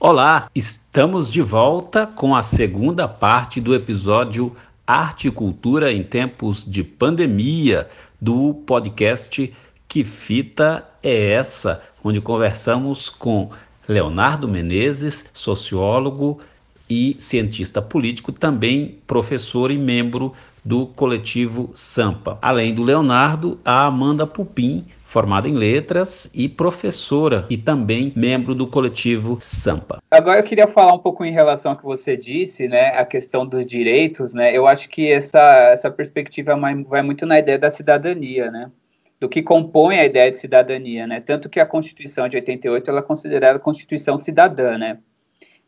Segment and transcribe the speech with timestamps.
[0.00, 4.54] Olá, estamos de volta com a segunda parte do episódio
[4.86, 7.88] Arte e Cultura em Tempos de Pandemia
[8.20, 9.52] do podcast
[9.88, 11.82] Que Fita é Essa?
[12.04, 13.50] onde conversamos com
[13.88, 16.40] Leonardo Menezes, sociólogo
[16.88, 20.32] e cientista político, também professor e membro
[20.64, 22.38] do coletivo Sampa.
[22.40, 28.66] Além do Leonardo, a Amanda Pupim, formada em letras e professora e também membro do
[28.66, 30.02] coletivo Sampa.
[30.10, 33.46] Agora eu queria falar um pouco em relação ao que você disse, né, a questão
[33.46, 34.54] dos direitos, né?
[34.54, 35.40] Eu acho que essa
[35.70, 36.54] essa perspectiva
[36.86, 38.70] vai muito na ideia da cidadania, né?
[39.18, 41.22] Do que compõe a ideia de cidadania, né?
[41.22, 44.98] Tanto que a Constituição de 88 ela é considerada Constituição cidadã, né?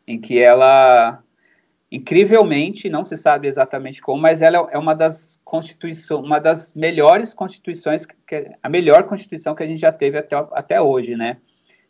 [0.07, 1.19] Em que ela
[1.91, 7.33] incrivelmente, não se sabe exatamente como, mas ela é uma das constituições, uma das melhores
[7.33, 11.37] constituições, que, a melhor constituição que a gente já teve até, até hoje, né?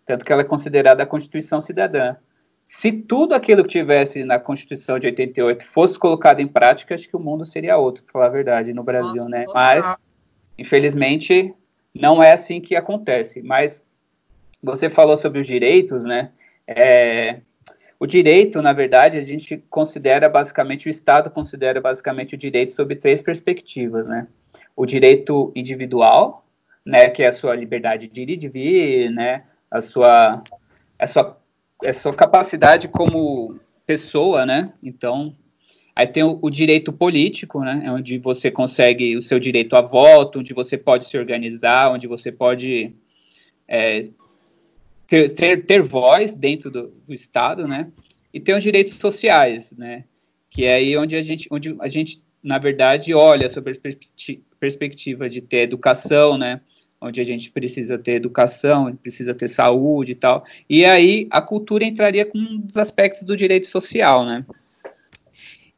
[0.06, 2.16] Tanto que ela é considerada a Constituição Cidadã.
[2.64, 7.16] Se tudo aquilo que tivesse na Constituição de 88 fosse colocado em prática, acho que
[7.16, 9.46] o mundo seria outro, para falar a verdade, no Brasil, Nossa, né?
[9.54, 9.98] Mas,
[10.58, 11.54] infelizmente,
[11.94, 13.42] não é assim que acontece.
[13.42, 13.84] Mas
[14.62, 16.32] você falou sobre os direitos, né?
[16.68, 17.42] É,
[18.02, 22.96] o direito, na verdade, a gente considera basicamente, o Estado considera basicamente o direito sob
[22.96, 24.28] três perspectivas, né?
[24.76, 26.44] O direito individual,
[26.84, 30.42] né, que é a sua liberdade de ir e de vir, né, a sua,
[30.98, 31.38] a sua,
[31.86, 34.66] a sua capacidade como pessoa, né?
[34.82, 35.36] Então,
[35.96, 40.40] aí tem o, o direito político, né, onde você consegue o seu direito a voto,
[40.40, 42.96] onde você pode se organizar, onde você pode
[43.68, 44.08] é,
[45.12, 47.92] ter, ter, ter voz dentro do, do, Estado, né?
[48.34, 50.06] E tem os direitos sociais, né?
[50.50, 54.26] Que é aí onde a gente, onde a gente na verdade, olha sobre a
[54.58, 56.62] perspectiva de ter educação, né?
[57.00, 60.44] Onde a gente precisa ter educação, precisa ter saúde e tal.
[60.70, 64.46] E aí a cultura entraria com um dos aspectos do direito social, né?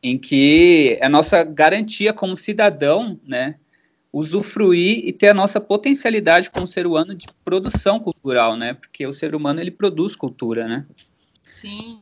[0.01, 3.55] Em que é a nossa garantia como cidadão, né?
[4.13, 8.75] Usufruir e ter a nossa potencialidade como ser humano de produção cultural, né?
[8.75, 10.85] Porque o ser humano ele produz cultura, né?
[11.46, 12.00] Sim.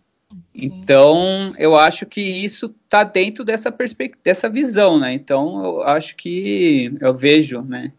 [0.53, 5.13] Então, eu acho que isso está dentro dessa perspectiva, dessa visão, né?
[5.13, 7.91] Então, eu acho que eu vejo, né,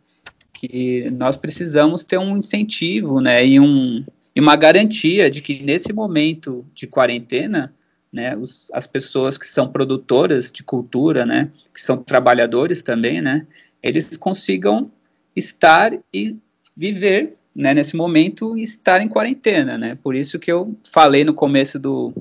[0.53, 5.93] que nós precisamos ter um incentivo, né, e, um, e uma garantia de que nesse
[5.93, 7.75] momento de quarentena,
[8.12, 13.47] né, os, as pessoas que são produtoras de cultura, né, que são trabalhadores também, né,
[13.82, 14.91] eles consigam
[15.34, 16.37] estar e
[16.76, 19.98] viver né, nesse momento e estar em quarentena, né?
[20.03, 22.15] Por isso que eu falei no começo do,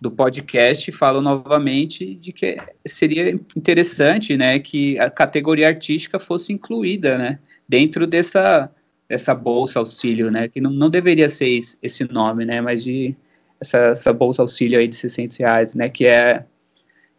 [0.00, 2.56] do podcast, falo novamente de que
[2.86, 8.70] seria interessante, né, que a categoria artística fosse incluída, né, dentro dessa
[9.08, 13.16] dessa bolsa auxílio, né, que não, não deveria ser esse nome, né, mas de
[13.60, 16.44] essa, essa bolsa auxílio aí de 600 reais, né, que é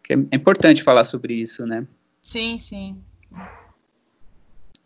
[0.02, 1.86] que é importante falar sobre isso, né?
[2.22, 2.96] Sim, sim.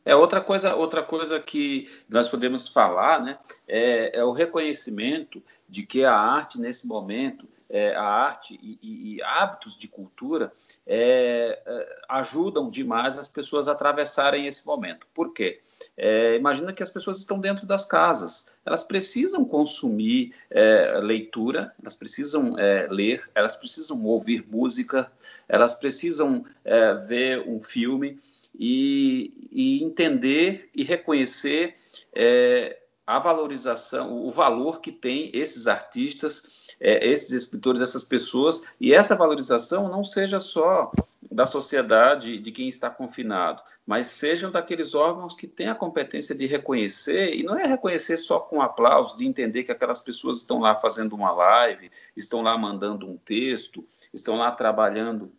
[0.07, 3.37] É outra coisa, outra coisa que nós podemos falar, né,
[3.67, 8.79] é, é o reconhecimento de que a arte nesse momento, é, a arte e,
[9.17, 10.53] e, hábitos de cultura
[10.87, 15.09] é, é, ajudam demais as pessoas a atravessarem esse momento.
[15.13, 15.61] Por quê?
[15.97, 21.97] É, imagina que as pessoas estão dentro das casas, elas precisam consumir é, leitura, elas
[21.97, 25.11] precisam é, ler, elas precisam ouvir música,
[25.49, 28.21] elas precisam é, ver um filme
[28.59, 31.77] e, e entender e reconhecer
[32.15, 38.93] é, a valorização, o valor que tem esses artistas, é, esses escritores, essas pessoas, e
[38.93, 40.91] essa valorização não seja só
[41.31, 46.47] da sociedade, de quem está confinado, mas sejam daqueles órgãos que têm a competência de
[46.47, 50.75] reconhecer, e não é reconhecer só com aplausos, de entender que aquelas pessoas estão lá
[50.75, 55.33] fazendo uma live, estão lá mandando um texto, estão lá trabalhando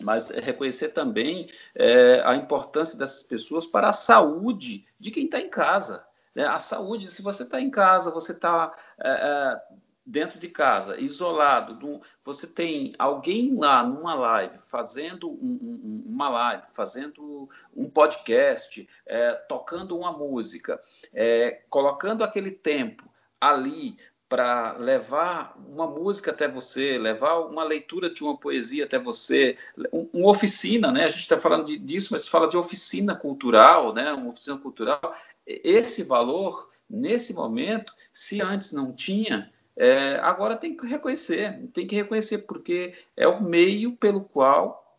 [0.00, 5.48] mas reconhecer também é, a importância dessas pessoas para a saúde de quem está em
[5.48, 6.04] casa.
[6.34, 6.46] Né?
[6.46, 9.60] A saúde, se você está em casa, você está é, é,
[10.04, 16.66] dentro de casa, isolado, você tem alguém lá numa live, fazendo um, um, uma live,
[16.74, 20.80] fazendo um podcast, é, tocando uma música,
[21.12, 23.08] é, colocando aquele tempo
[23.40, 23.96] ali
[24.30, 29.56] para levar uma música até você, levar uma leitura de uma poesia até você,
[29.92, 31.04] um, uma oficina, né?
[31.04, 34.12] A gente está falando de, disso, mas fala de oficina cultural, né?
[34.12, 35.00] Uma oficina cultural.
[35.44, 41.96] Esse valor, nesse momento, se antes não tinha, é, agora tem que reconhecer, tem que
[41.96, 44.96] reconhecer, porque é o meio pelo qual,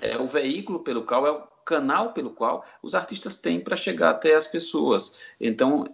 [0.00, 4.10] é o veículo pelo qual, é o canal pelo qual os artistas têm para chegar
[4.10, 5.20] até as pessoas.
[5.40, 5.84] Então,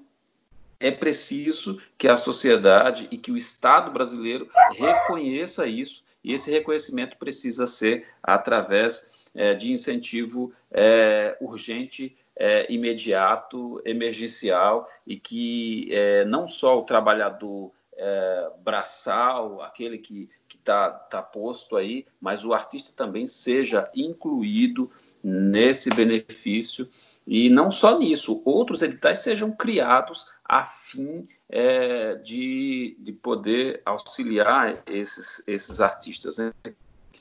[0.84, 7.16] é preciso que a sociedade e que o Estado brasileiro reconheça isso, e esse reconhecimento
[7.16, 16.46] precisa ser através é, de incentivo é, urgente, é, imediato, emergencial, e que é, não
[16.46, 23.26] só o trabalhador é, braçal, aquele que está tá posto aí, mas o artista também
[23.26, 24.90] seja incluído
[25.22, 26.88] nesse benefício.
[27.26, 34.84] E não só nisso, outros editais sejam criados a fim é, de, de poder auxiliar
[34.86, 36.52] esses, esses artistas né,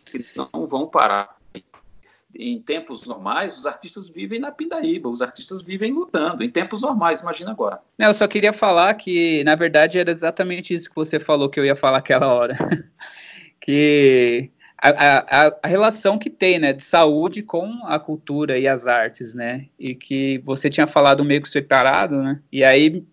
[0.06, 1.35] que não vão parar.
[2.35, 6.44] Em tempos normais, os artistas vivem na pindaíba, os artistas vivem lutando.
[6.44, 7.81] Em tempos normais, imagina agora.
[7.97, 11.65] Eu só queria falar que, na verdade, era exatamente isso que você falou que eu
[11.65, 12.53] ia falar aquela hora.
[13.59, 18.86] que a, a, a, relação que tem, né, de saúde com a cultura e as
[18.86, 23.03] artes, né, e que você tinha falado meio que separado, né, e aí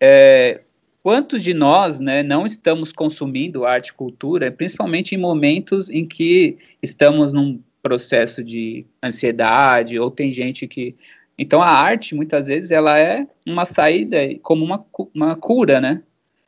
[0.00, 0.60] é,
[1.02, 6.56] quantos de nós, né, não estamos consumindo arte e cultura, principalmente em momentos em que
[6.82, 10.94] estamos num processo de ansiedade, ou tem gente que...
[11.38, 14.84] Então, a arte, muitas vezes, ela é uma saída como uma,
[15.14, 16.02] uma cura, né,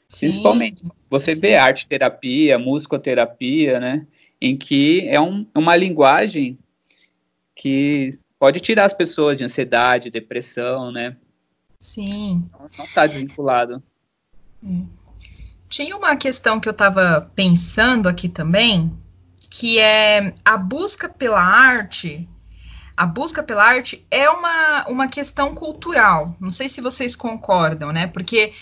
[0.08, 0.28] Sim.
[0.28, 0.82] Principalmente.
[1.10, 1.40] Você Sim.
[1.40, 4.06] vê arte terapia, musicoterapia, né?
[4.40, 6.58] Em que é um, uma linguagem
[7.54, 11.16] que pode tirar as pessoas de ansiedade, depressão, né?
[11.78, 12.48] Sim.
[12.76, 13.82] Não está desvinculado.
[14.64, 14.82] É.
[15.68, 18.96] Tinha uma questão que eu estava pensando aqui também,
[19.50, 22.28] que é a busca pela arte.
[22.96, 26.34] A busca pela arte é uma, uma questão cultural.
[26.40, 28.06] Não sei se vocês concordam, né?
[28.06, 28.52] Porque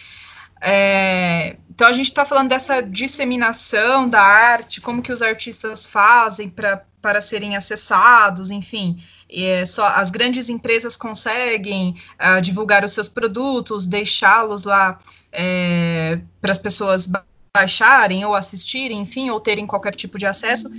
[0.60, 6.48] é, então a gente está falando dessa disseminação da arte, como que os artistas fazem
[6.48, 8.96] pra, para serem acessados, enfim.
[9.30, 14.98] É, só as grandes empresas conseguem uh, divulgar os seus produtos, deixá-los lá
[15.32, 17.10] é, para as pessoas
[17.52, 20.70] baixarem ou assistirem, enfim, ou terem qualquer tipo de acesso.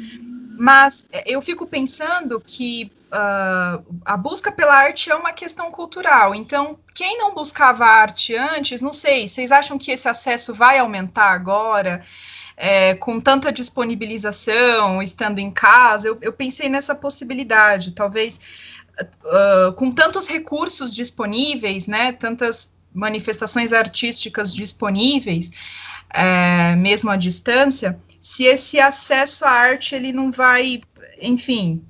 [0.58, 6.34] Mas é, eu fico pensando que uh, a busca pela arte é uma questão cultural.
[6.34, 11.32] Então, quem não buscava arte antes, não sei, vocês acham que esse acesso vai aumentar
[11.32, 12.04] agora?
[12.60, 18.40] É, com tanta disponibilização, estando em casa, eu, eu pensei nessa possibilidade, talvez
[19.00, 25.52] uh, com tantos recursos disponíveis, né, tantas manifestações artísticas disponíveis,
[26.10, 30.82] é, mesmo à distância, se esse acesso à arte ele não vai,
[31.22, 31.84] enfim,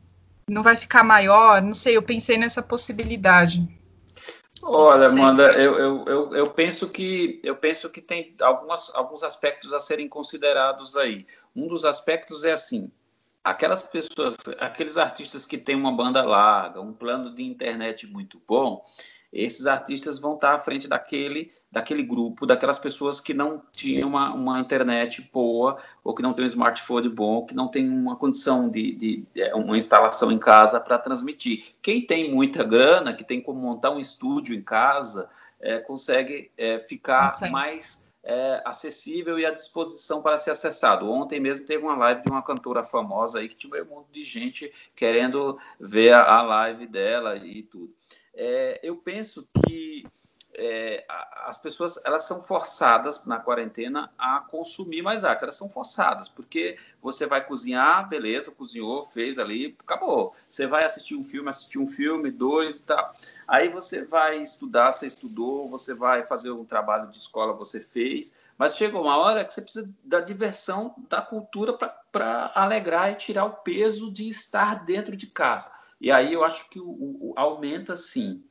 [0.50, 3.68] não vai ficar maior, não sei, eu pensei nessa possibilidade.
[4.64, 9.74] Olha, Amanda, eu, eu, eu, eu, penso que eu penso que tem algumas, alguns aspectos
[9.74, 11.26] a serem considerados aí.
[11.56, 12.92] Um dos aspectos é assim,
[13.44, 18.84] aquelas pessoas, aqueles artistas que têm uma banda larga, um plano de internet muito bom,
[19.32, 24.34] esses artistas vão estar à frente daquele daquele grupo, daquelas pessoas que não tinham uma,
[24.34, 28.70] uma internet boa, ou que não tem um smartphone bom, que não tem uma condição
[28.70, 31.76] de, de, de é, uma instalação em casa para transmitir.
[31.82, 35.30] Quem tem muita grana, que tem como montar um estúdio em casa,
[35.60, 37.52] é, consegue é, ficar consegue.
[37.52, 41.10] mais é, acessível e à disposição para ser acessado.
[41.10, 44.24] Ontem mesmo teve uma live de uma cantora famosa aí que tinha um monte de
[44.24, 47.94] gente querendo ver a, a live dela e tudo.
[48.34, 50.06] É, eu penso que
[50.58, 51.06] é,
[51.46, 55.44] as pessoas elas são forçadas na quarentena a consumir mais arte.
[55.44, 60.34] Elas são forçadas, porque você vai cozinhar, beleza, cozinhou, fez ali, acabou.
[60.50, 63.16] Você vai assistir um filme, assistir um filme, dois e tal.
[63.48, 68.36] Aí você vai estudar, você estudou, você vai fazer um trabalho de escola, você fez.
[68.58, 71.78] Mas chega uma hora que você precisa da diversão, da cultura
[72.12, 75.72] para alegrar e tirar o peso de estar dentro de casa.
[76.02, 78.44] E aí eu acho que o, o aumenta sim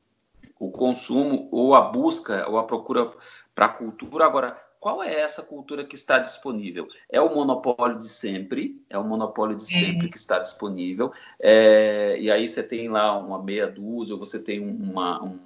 [0.58, 3.12] o consumo ou a busca ou a procura
[3.54, 4.24] para a cultura.
[4.24, 6.86] Agora, qual é essa cultura que está disponível?
[7.10, 11.12] É o monopólio de sempre, é o monopólio de sempre que está disponível.
[11.40, 15.38] É, e aí você tem lá uma meia dúzia, ou você tem uma, um,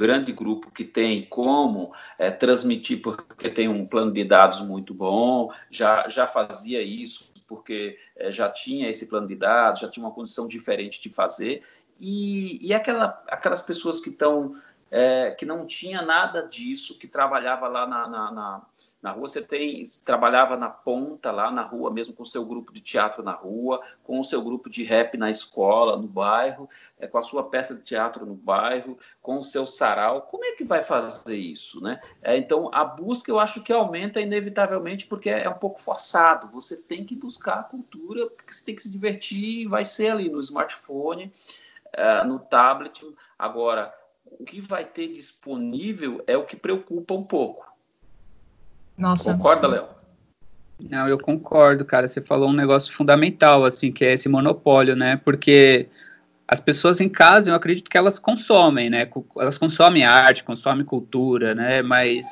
[0.00, 5.52] grande grupo que tem como é, transmitir, porque tem um plano de dados muito bom,
[5.70, 10.14] já, já fazia isso, porque é, já tinha esse plano de dados, já tinha uma
[10.14, 11.62] condição diferente de fazer,
[12.00, 14.56] e, e aquela, aquelas pessoas que estão
[14.90, 18.62] é, que não tinha nada disso, que trabalhava lá na, na, na,
[19.00, 22.72] na, rua, você tem, trabalhava na ponta lá na rua, mesmo com o seu grupo
[22.72, 27.06] de teatro na rua, com o seu grupo de rap na escola, no bairro, é,
[27.06, 30.64] com a sua peça de teatro no bairro, com o seu sarau, como é que
[30.64, 32.00] vai fazer isso, né?
[32.20, 36.48] É, então, a busca eu acho que aumenta inevitavelmente porque é, é um pouco forçado,
[36.48, 40.28] você tem que buscar a cultura, porque você tem que se divertir, vai ser ali
[40.28, 41.32] no smartphone,
[41.92, 43.02] é, no tablet.
[43.38, 43.92] Agora,
[44.24, 47.66] o que vai ter disponível é o que preocupa um pouco.
[48.96, 49.32] Nossa.
[49.32, 49.88] Concorda, Léo?
[50.88, 52.06] Não, eu concordo, cara.
[52.06, 55.16] Você falou um negócio fundamental, assim, que é esse monopólio, né?
[55.16, 55.88] Porque
[56.48, 59.08] as pessoas em casa, eu acredito que elas consomem, né?
[59.38, 61.82] Elas consomem arte, consomem cultura, né?
[61.82, 62.26] Mas,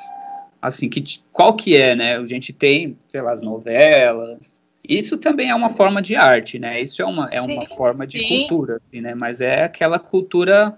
[0.61, 2.17] assim, que, qual que é, né?
[2.17, 4.58] A gente tem, sei lá, as novelas.
[4.89, 6.81] Isso também é uma forma de arte, né?
[6.81, 8.47] Isso é uma, é uma forma de sim.
[8.47, 9.13] cultura, assim, né?
[9.13, 10.75] Mas é aquela cultura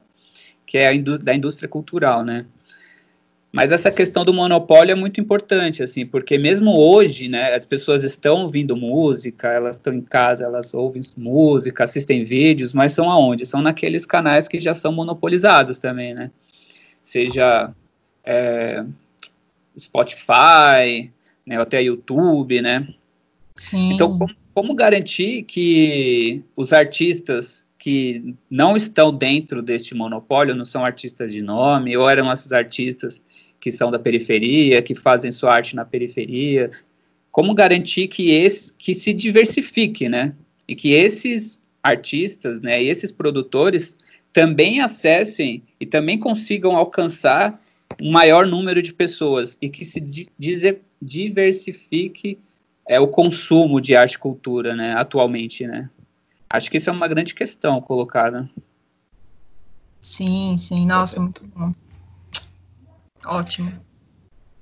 [0.65, 2.45] que é indú da indústria cultural, né?
[3.53, 8.03] Mas essa questão do monopólio é muito importante, assim, porque mesmo hoje, né, as pessoas
[8.03, 13.45] estão ouvindo música, elas estão em casa, elas ouvem música, assistem vídeos, mas são aonde?
[13.45, 16.31] São naqueles canais que já são monopolizados também, né?
[17.03, 17.73] Seja
[18.25, 18.85] é,
[19.77, 21.11] Spotify,
[21.45, 22.87] né, até YouTube, né?
[23.55, 23.93] Sim.
[23.93, 30.85] Então, como, como garantir que os artistas que não estão dentro deste monopólio, não são
[30.85, 33.21] artistas de nome, ou eram esses artistas
[33.59, 36.69] que são da periferia, que fazem sua arte na periferia.
[37.31, 40.33] Como garantir que esse que se diversifique, né?
[40.67, 43.97] E que esses artistas, né, e esses produtores
[44.31, 47.59] também acessem e também consigam alcançar
[47.99, 49.99] um maior número de pessoas e que se
[51.01, 52.37] diversifique
[52.91, 55.89] é, o consumo de arte e cultura, né, atualmente, né?
[56.49, 58.51] Acho que isso é uma grande questão colocada.
[60.01, 61.73] Sim, sim, nossa, muito bom.
[63.25, 63.71] Ótimo.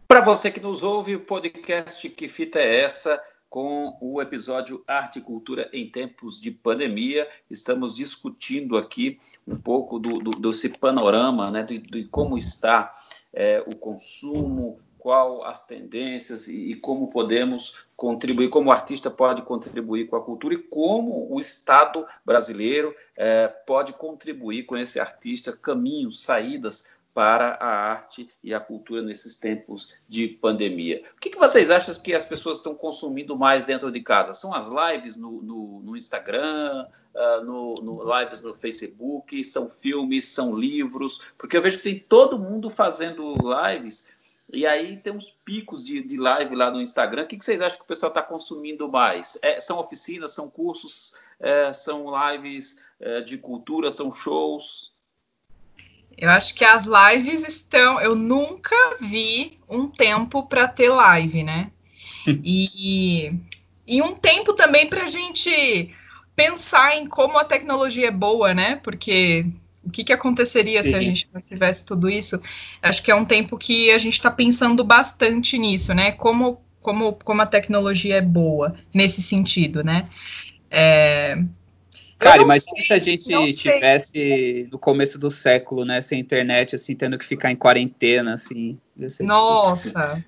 [0.08, 3.20] Para você que nos ouve, o podcast Que Fita é Essa?
[3.50, 7.28] Com o episódio Arte e Cultura em Tempos de Pandemia.
[7.50, 9.18] Estamos discutindo aqui
[9.48, 12.96] um pouco do, do desse panorama, né, de, de como está
[13.34, 19.42] é, o consumo, qual as tendências e, e, como podemos contribuir, como o artista pode
[19.42, 25.56] contribuir com a cultura e como o Estado brasileiro é, pode contribuir com esse artista,
[25.56, 31.04] caminhos, saídas para a arte e a cultura nesses tempos de pandemia.
[31.18, 34.32] O que, que vocês acham que as pessoas estão consumindo mais dentro de casa?
[34.32, 40.30] São as lives no, no, no Instagram, uh, no, no, lives no Facebook, são filmes,
[40.30, 41.32] são livros?
[41.38, 44.08] Porque eu vejo que tem todo mundo fazendo lives
[44.52, 47.24] e aí tem uns picos de, de live lá no Instagram.
[47.24, 49.38] O que, que vocês acham que o pessoal está consumindo mais?
[49.42, 54.92] É, são oficinas, são cursos, é, são lives é, de cultura, são shows?
[56.18, 58.02] Eu acho que as lives estão.
[58.02, 61.72] Eu nunca vi um tempo para ter live, né?
[62.44, 63.32] e,
[63.88, 65.96] e um tempo também para a gente
[66.36, 68.78] pensar em como a tecnologia é boa, né?
[68.78, 69.46] Porque
[69.90, 70.90] o que, que aconteceria Sim.
[70.90, 72.42] se a gente não tivesse tudo isso?
[72.82, 76.12] Acho que é um tempo que a gente está pensando bastante nisso, né?
[76.12, 80.08] Como, como, como a tecnologia é boa nesse sentido, né?
[80.70, 81.44] É...
[82.18, 84.68] Cara, imagina se a gente tivesse se...
[84.72, 88.78] no começo do século, né, sem internet, assim, tendo que ficar em quarentena, assim.
[89.22, 90.24] Nossa!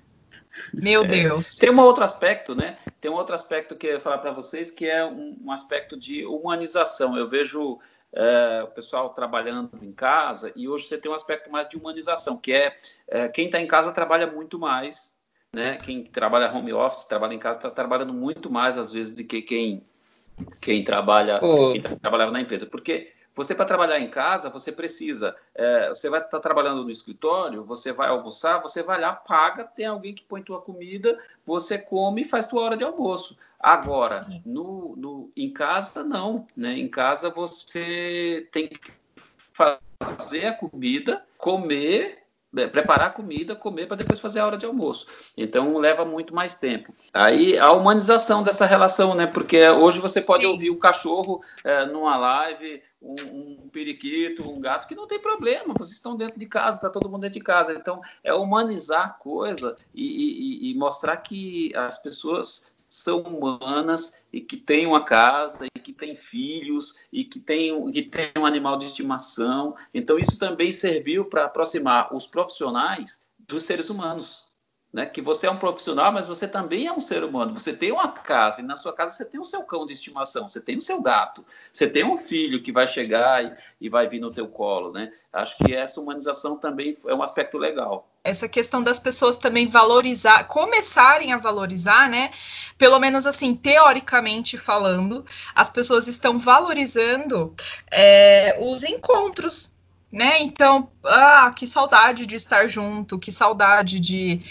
[0.72, 1.08] Meu é.
[1.08, 1.56] Deus.
[1.56, 2.76] Tem um outro aspecto, né?
[3.00, 5.98] Tem um outro aspecto que eu ia falar para vocês, que é um, um, aspecto
[5.98, 7.16] de humanização.
[7.16, 7.78] Eu vejo
[8.14, 12.36] é, o pessoal trabalhando em casa, e hoje você tem um aspecto mais de humanização,
[12.36, 12.76] que é,
[13.08, 15.16] é quem está em casa trabalha muito mais,
[15.54, 15.76] né?
[15.76, 19.42] Quem trabalha home office, trabalha em casa, está trabalhando muito mais, às vezes, do que
[19.42, 19.84] quem,
[20.60, 21.72] quem, trabalha, oh.
[21.72, 22.66] quem trabalhava na empresa.
[22.66, 25.34] Porque você, para trabalhar em casa, você precisa.
[25.54, 29.64] É, você vai estar tá trabalhando no escritório, você vai almoçar, você vai lá, paga,
[29.64, 33.38] tem alguém que põe tua comida, você come e faz tua hora de almoço.
[33.58, 36.46] Agora, no, no, em casa, não.
[36.56, 36.74] Né?
[36.74, 38.92] Em casa, você tem que
[39.52, 42.21] fazer a comida, comer
[42.56, 45.06] é, preparar a comida, comer para depois fazer a hora de almoço.
[45.36, 46.94] Então leva muito mais tempo.
[47.12, 49.26] Aí a humanização dessa relação, né?
[49.26, 50.50] Porque hoje você pode Sim.
[50.50, 53.14] ouvir o cachorro é, numa live, um,
[53.64, 57.08] um, periquito, um gato, que não tem problema, vocês estão dentro de casa, está todo
[57.08, 57.72] mundo dentro de casa.
[57.72, 64.40] Então é humanizar a coisa e, e, e mostrar que as pessoas são humanas e
[64.40, 68.76] que têm uma casa e que têm filhos e que têm, que têm um animal
[68.76, 69.74] de estimação.
[69.94, 74.51] Então, isso também serviu para aproximar os profissionais dos seres humanos
[74.92, 75.06] né?
[75.06, 77.58] Que você é um profissional, mas você também é um ser humano.
[77.58, 80.46] Você tem uma casa e na sua casa você tem o seu cão de estimação,
[80.46, 84.06] você tem o seu gato, você tem um filho que vai chegar e, e vai
[84.06, 85.10] vir no teu colo, né?
[85.32, 88.08] Acho que essa humanização também é um aspecto legal.
[88.22, 92.30] Essa questão das pessoas também valorizar, começarem a valorizar, né?
[92.76, 97.54] Pelo menos assim, teoricamente falando, as pessoas estão valorizando
[97.90, 99.72] é, os encontros,
[100.12, 100.40] né?
[100.40, 104.42] Então, ah, que saudade de estar junto, que saudade de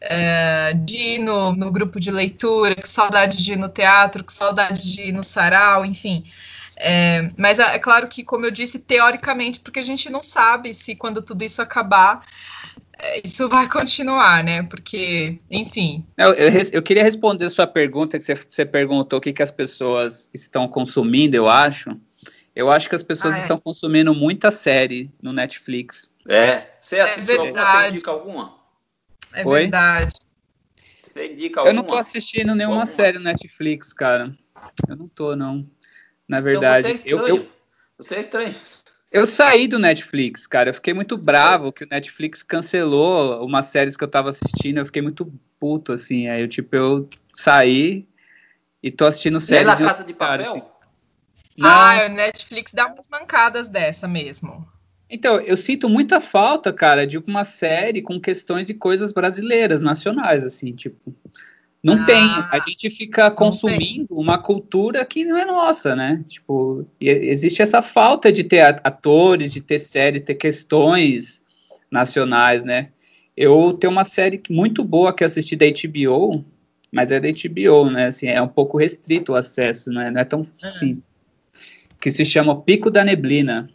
[0.00, 4.32] é, de ir no, no, grupo de leitura, que saudade de ir no teatro, que
[4.32, 6.24] saudade de ir no sarau, enfim.
[6.76, 10.72] É, mas é, é claro que, como eu disse, teoricamente, porque a gente não sabe
[10.74, 12.24] se quando tudo isso acabar,
[12.98, 14.62] é, isso vai continuar, né?
[14.62, 16.04] Porque, enfim.
[16.16, 19.42] Eu, eu, eu queria responder a sua pergunta, que você, você perguntou o que, que
[19.42, 21.96] as pessoas estão consumindo, eu acho.
[22.54, 23.42] Eu acho que as pessoas ah, é.
[23.42, 26.08] estão consumindo muita série no Netflix.
[26.28, 26.64] É.
[26.80, 27.64] Você assistiu é alguma?
[27.64, 28.57] Você indica alguma?
[29.32, 29.60] É Oi?
[29.62, 30.14] verdade.
[31.02, 31.70] Você indica alguma?
[31.70, 34.36] Eu não tô assistindo nenhuma série no Netflix, cara.
[34.88, 35.68] Eu não tô, não.
[36.28, 36.88] Na verdade.
[36.88, 37.28] Então você é estranho.
[37.28, 37.48] Eu, eu...
[37.98, 38.54] Você é estranho.
[39.10, 40.70] Eu saí do Netflix, cara.
[40.70, 44.78] Eu fiquei muito bravo que o Netflix cancelou umas séries que eu tava assistindo.
[44.78, 46.28] Eu fiquei muito puto, assim.
[46.28, 48.06] Aí eu, tipo, eu saí
[48.82, 49.66] e tô assistindo séries.
[49.66, 50.52] E é na Casa de Papel?
[50.52, 50.62] Assim.
[51.60, 54.66] Ah, o Netflix dá umas mancadas dessa mesmo.
[55.10, 60.44] Então, eu sinto muita falta, cara, de uma série com questões e coisas brasileiras, nacionais,
[60.44, 61.14] assim, tipo.
[61.82, 62.24] Não ah, tem.
[62.50, 66.22] A gente fica consumindo uma cultura que não é nossa, né?
[66.26, 71.40] Tipo, existe essa falta de ter atores, de ter séries, ter questões
[71.90, 72.88] nacionais, né?
[73.36, 76.44] Eu tenho uma série muito boa que eu assisti da HBO,
[76.92, 78.06] mas é da HBO, né?
[78.06, 80.10] Assim, é um pouco restrito o acesso, né?
[80.10, 81.00] Não é tão assim.
[82.00, 83.70] Que se chama Pico da Neblina.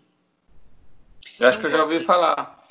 [1.43, 2.63] Eu acho que eu já ouvi falar.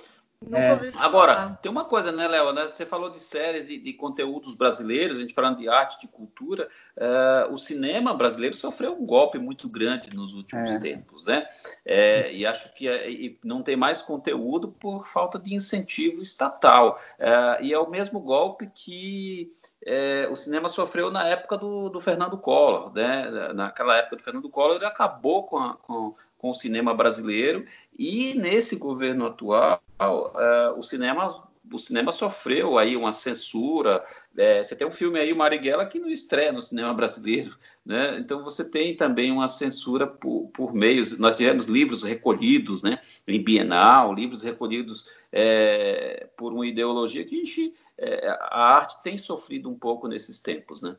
[0.51, 0.91] É.
[0.99, 2.53] Agora, tem uma coisa, né, Léo?
[2.53, 2.67] Né?
[2.67, 6.69] Você falou de séries e de conteúdos brasileiros, a gente falando de arte, de cultura.
[6.97, 10.81] Uh, o cinema brasileiro sofreu um golpe muito grande nos últimos é.
[10.81, 11.47] tempos, né?
[11.85, 16.99] É, e acho que é, e não tem mais conteúdo por falta de incentivo estatal.
[17.19, 19.53] Uh, e é o mesmo golpe que
[19.85, 23.53] é, o cinema sofreu na época do, do, Fernando Collor, né?
[23.53, 27.65] Naquela época do Fernando Collor, ele acabou com, a, com, com o cinema brasileiro
[27.97, 31.31] e nesse governo atual, uh, o cinema
[31.73, 34.05] o cinema sofreu aí uma censura.
[34.37, 37.57] É, você tem um filme aí, o Marighella, que não estreia no cinema brasileiro,
[37.87, 38.19] né?
[38.19, 41.19] Então você tem também uma censura por, por meios.
[41.19, 42.99] Nós tivemos livros recolhidos, né?
[43.27, 49.17] Em Bienal, livros recolhidos é, por uma ideologia que a, gente, é, a arte tem
[49.17, 50.97] sofrido um pouco nesses tempos, né?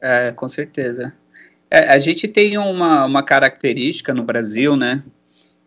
[0.00, 1.14] É, com certeza.
[1.70, 5.02] É, a gente tem uma, uma característica no Brasil, né?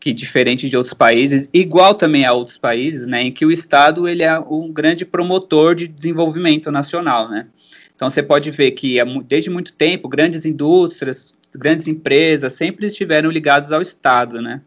[0.04, 4.06] que diferente de outros países, igual também a outros países, né, em que o Estado
[4.06, 7.48] ele é um grande promotor de desenvolvimento nacional, né.
[7.96, 13.72] Então você pode ver que desde muito tempo grandes indústrias, grandes empresas sempre estiveram ligados
[13.72, 14.62] ao Estado, né,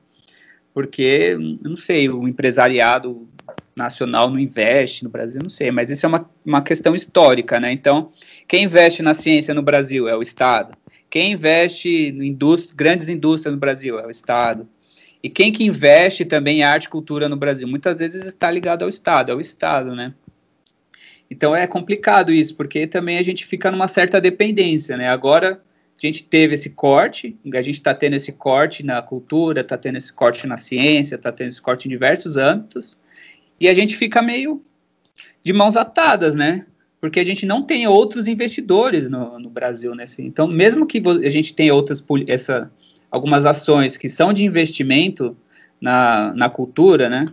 [0.72, 3.28] porque não sei, o empresariado
[3.76, 7.70] nacional não investe no Brasil, não sei, mas isso é uma, uma questão histórica, né.
[7.72, 8.08] Então
[8.48, 10.74] quem investe na ciência no Brasil é o Estado.
[11.08, 14.68] Quem investe em indústria, grandes indústrias no Brasil é o Estado.
[15.22, 17.66] E quem que investe também em arte e cultura no Brasil?
[17.66, 20.14] Muitas vezes está ligado ao Estado, ao Estado, né?
[21.30, 25.08] Então é complicado isso, porque também a gente fica numa certa dependência, né?
[25.08, 25.60] Agora
[25.98, 29.96] a gente teve esse corte, a gente está tendo esse corte na cultura, está tendo
[29.96, 32.96] esse corte na ciência, está tendo esse corte em diversos âmbitos,
[33.58, 34.62] e a gente fica meio
[35.42, 36.66] de mãos atadas, né?
[37.06, 40.02] Porque a gente não tem outros investidores no, no Brasil, né?
[40.02, 42.70] Assim, então, mesmo que a gente tenha outras essa
[43.08, 45.36] algumas ações que são de investimento
[45.80, 47.26] na, na cultura, né?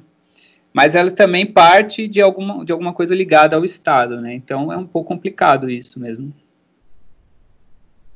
[0.71, 4.33] Mas elas também parte de alguma, de alguma coisa ligada ao Estado, né?
[4.35, 6.31] Então é um pouco complicado isso mesmo.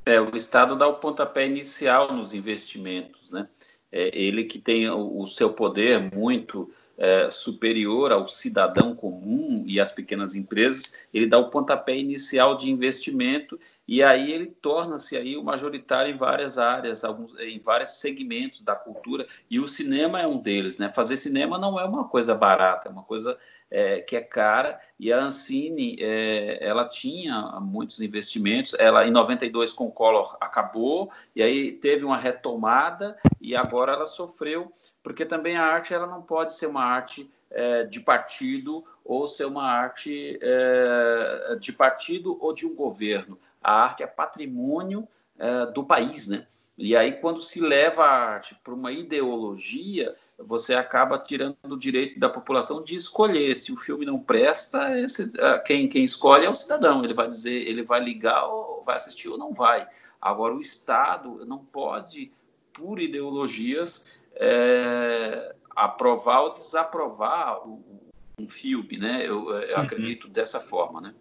[0.06, 3.48] É, o Estado dá o pontapé inicial nos investimentos, né?
[3.92, 9.80] É ele que tem o, o seu poder muito é, superior ao cidadão comum e
[9.80, 15.38] às pequenas empresas, ele dá o pontapé inicial de investimento e aí ele torna-se aí
[15.38, 20.28] o majoritário em várias áreas, alguns, em vários segmentos da cultura e o cinema é
[20.28, 20.92] um deles, né?
[20.92, 23.38] Fazer cinema não é uma coisa barata, é uma coisa
[23.70, 29.74] é, que é cara e a Ancine é, ela tinha muitos investimentos, ela em 92
[29.74, 34.72] com o Collor acabou e aí teve uma retomada e agora ela sofreu
[35.04, 39.46] porque também a arte ela não pode ser uma arte é, de partido ou ser
[39.46, 43.40] uma arte é, de partido ou de um governo.
[43.64, 46.46] A arte é patrimônio é, do país, né?
[46.78, 52.20] E aí, quando se leva a arte para uma ideologia, você acaba tirando o direito
[52.20, 53.56] da população de escolher.
[53.56, 55.34] Se o filme não presta, esse,
[55.66, 57.04] quem, quem escolhe é o cidadão.
[57.04, 59.88] Ele vai dizer, ele vai ligar, ou vai assistir ou não vai.
[60.22, 62.32] Agora, o Estado não pode,
[62.74, 69.22] por ideologias, é, aprovar ou desaprovar um filme, né?
[69.22, 69.82] Eu, eu uhum.
[69.82, 71.16] acredito dessa forma, né?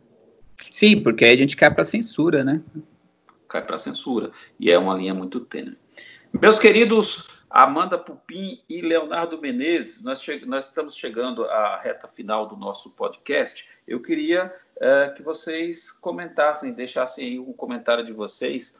[0.71, 2.62] Sim, porque aí a gente cai para censura, né?
[3.49, 5.77] Cai para censura e é uma linha muito tênue.
[6.33, 12.57] Meus queridos Amanda Pupim e Leonardo Menezes, nós, nós, estamos chegando à reta final do
[12.57, 13.67] nosso podcast.
[13.87, 18.79] Eu queria uh, que vocês comentassem, deixassem aí um comentário de vocês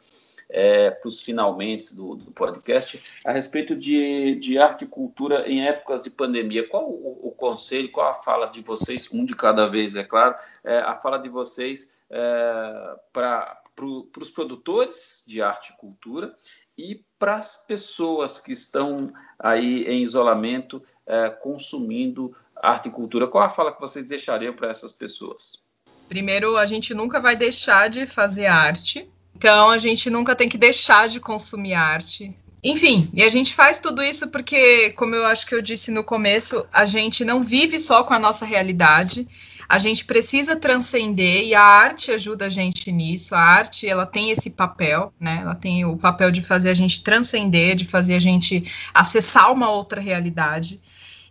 [0.49, 5.65] é, para os finalmente do, do, podcast, a respeito de, de arte e cultura em
[5.65, 6.67] épocas de pandemia.
[6.67, 10.35] Qual o, o conselho, qual a fala de vocês, um de cada vez, é claro,
[10.63, 16.35] é, a fala de vocês é, para pro, os produtores de arte e cultura
[16.77, 23.27] e para as pessoas que estão aí em isolamento é, consumindo arte e cultura.
[23.27, 25.63] Qual a fala que vocês deixariam para essas pessoas?
[26.09, 30.57] Primeiro, a gente nunca vai deixar de fazer arte, então a gente nunca tem que
[30.57, 32.35] deixar de consumir arte.
[32.63, 36.03] Enfim, e a gente faz tudo isso porque, como eu acho que eu disse no
[36.03, 39.27] começo, a gente não vive só com a nossa realidade,
[39.69, 43.35] a gente precisa transcender e a arte ajuda a gente nisso.
[43.35, 45.39] A arte, ela tem esse papel, né?
[45.41, 49.69] Ela tem o papel de fazer a gente transcender, de fazer a gente acessar uma
[49.69, 50.79] outra realidade.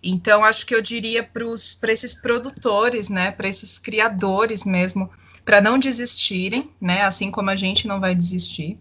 [0.03, 5.11] Então, acho que eu diria para esses produtores, né, para esses criadores mesmo,
[5.44, 8.79] para não desistirem, né, assim como a gente não vai desistir.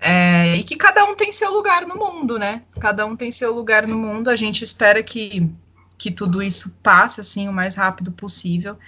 [0.00, 2.62] É, e que cada um tem seu lugar no mundo, né?
[2.80, 4.30] Cada um tem seu lugar no mundo.
[4.30, 5.46] A gente espera que
[6.00, 8.78] que tudo isso passe assim o mais rápido possível.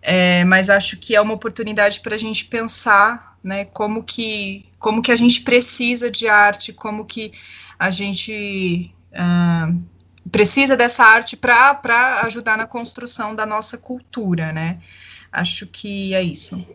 [0.00, 5.02] É, mas acho que é uma oportunidade para a gente pensar, né, como que como
[5.02, 7.30] que a gente precisa de arte, como que
[7.78, 9.84] a gente uh,
[10.32, 14.78] precisa dessa arte para ajudar na construção da nossa cultura, né?
[15.30, 16.66] Acho que é isso.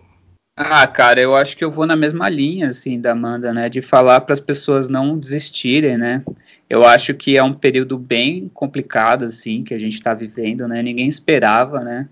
[0.56, 3.82] Ah, cara, eu acho que eu vou na mesma linha, assim, da Amanda, né, de
[3.82, 6.24] falar para as pessoas não desistirem, né,
[6.70, 10.84] eu acho que é um período bem complicado, assim, que a gente está vivendo, né,
[10.84, 12.10] ninguém esperava, né,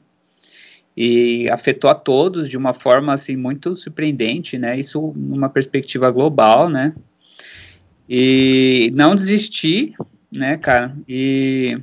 [0.96, 6.70] e afetou a todos de uma forma, assim, muito surpreendente, né, isso numa perspectiva global,
[6.70, 6.96] né,
[8.08, 9.96] e não desistir,
[10.32, 11.78] né, cara, e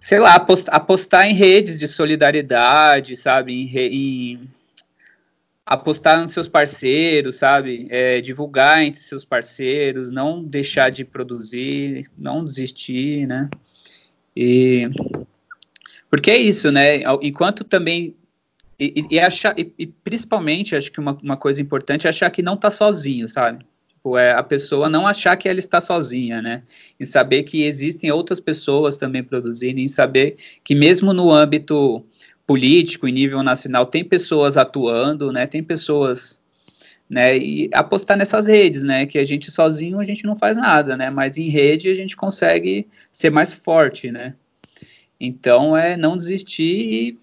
[0.00, 0.34] sei lá,
[0.68, 4.53] apostar em redes de solidariedade, sabe, em, em
[5.66, 7.86] apostar nos seus parceiros, sabe?
[7.90, 13.48] É, divulgar entre seus parceiros, não deixar de produzir, não desistir, né?
[14.36, 14.88] E
[16.10, 17.02] porque é isso, né?
[17.22, 18.14] Enquanto também
[18.78, 22.42] e, e achar e, e, principalmente acho que uma, uma coisa importante é achar que
[22.42, 23.64] não está sozinho, sabe?
[23.88, 26.62] Tipo, é a pessoa não achar que ela está sozinha, né?
[27.00, 32.04] E saber que existem outras pessoas também produzindo, e saber que mesmo no âmbito
[32.46, 35.46] político, em nível nacional, tem pessoas atuando, né?
[35.46, 36.40] Tem pessoas,
[37.08, 37.36] né?
[37.36, 39.06] E apostar nessas redes, né?
[39.06, 41.10] Que a gente sozinho a gente não faz nada, né?
[41.10, 44.34] Mas em rede a gente consegue ser mais forte, né?
[45.18, 47.18] Então é não desistir e,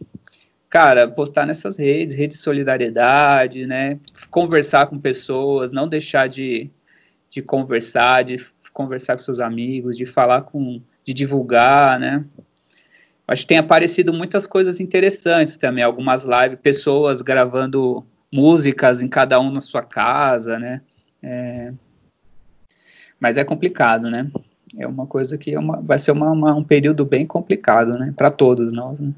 [0.69, 3.99] cara, apostar nessas redes, redes de solidariedade, né?
[4.29, 6.71] Conversar com pessoas, não deixar de,
[7.29, 8.37] de conversar, de
[8.73, 12.25] conversar com seus amigos, de falar com, de divulgar, né?
[13.31, 19.39] Acho que tem aparecido muitas coisas interessantes também, algumas lives, pessoas gravando músicas em cada
[19.39, 20.81] um na sua casa, né?
[21.23, 21.71] É...
[23.17, 24.29] Mas é complicado, né?
[24.77, 28.13] É uma coisa que é uma, vai ser uma, uma, um período bem complicado, né?
[28.17, 29.13] Para todos nós, né?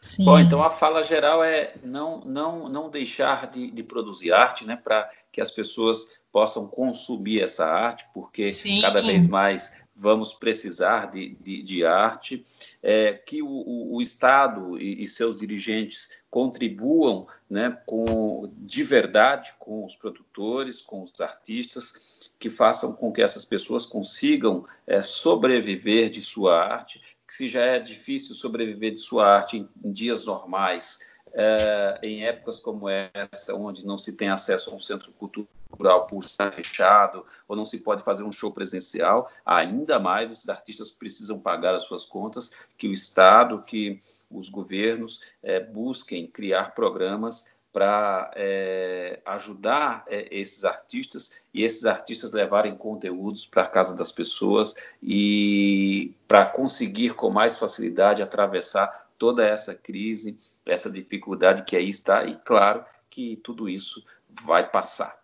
[0.00, 0.24] Sim.
[0.24, 4.76] Bom, então a fala geral é não, não, não deixar de, de produzir arte, né?
[4.76, 8.80] Para que as pessoas possam consumir essa arte, porque Sim.
[8.80, 12.46] cada vez mais vamos precisar de, de, de arte,
[12.88, 19.54] é, que o, o, o Estado e, e, seus dirigentes contribuam né, com, de verdade
[19.58, 26.10] com os produtores, com os artistas, que façam com que essas pessoas consigam é, sobreviver
[26.10, 30.24] de sua arte, que se já é difícil sobreviver de sua arte em, em dias
[30.24, 31.00] normais,
[31.36, 36.24] é, em épocas como essa, onde não se tem acesso a um centro cultural por
[36.24, 41.38] estar fechado, ou não se pode fazer um show presencial, ainda mais esses artistas precisam
[41.38, 48.30] pagar as suas contas, que o Estado, que os governos é, busquem criar programas para
[48.34, 56.14] é, ajudar é, esses artistas e esses artistas levarem conteúdos para casa das pessoas e
[56.26, 62.36] para conseguir com mais facilidade atravessar toda essa crise essa dificuldade que aí está, e
[62.44, 64.04] claro que tudo isso
[64.44, 65.14] vai passar.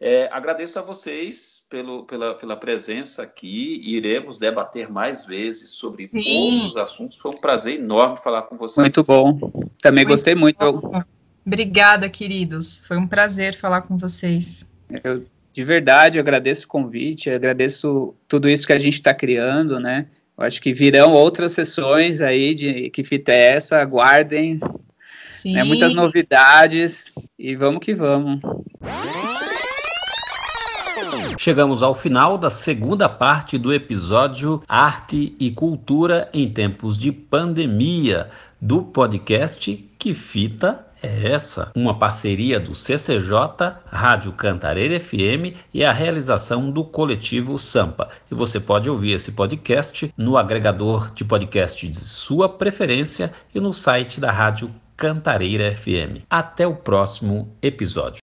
[0.00, 3.80] É, agradeço a vocês pelo, pela, pela presença aqui.
[3.84, 6.22] Iremos debater mais vezes sobre Sim.
[6.22, 7.18] todos os assuntos.
[7.18, 8.82] Foi um prazer enorme falar com vocês.
[8.82, 9.38] Muito bom.
[9.80, 10.72] Também muito gostei muito.
[10.72, 11.02] Bom.
[11.44, 12.80] Obrigada, queridos.
[12.86, 14.68] Foi um prazer falar com vocês.
[15.02, 20.06] Eu, de verdade, agradeço o convite, agradeço tudo isso que a gente está criando, né?
[20.36, 24.60] Eu acho que virão outras sessões aí de que fita é essa, aguardem,
[25.38, 25.52] Sim.
[25.52, 28.40] Né, muitas novidades e vamos que vamos.
[31.38, 38.30] Chegamos ao final da segunda parte do episódio Arte e Cultura em Tempos de Pandemia
[38.60, 43.30] do podcast Que Fita é essa, uma parceria do CCJ,
[43.86, 48.08] Rádio Cantareira FM e a realização do coletivo Sampa.
[48.28, 53.72] E você pode ouvir esse podcast no agregador de podcast de sua preferência e no
[53.72, 56.24] site da Rádio Cantareira FM.
[56.28, 58.16] Até o próximo episódio.